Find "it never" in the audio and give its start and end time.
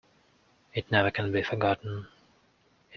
0.73-1.11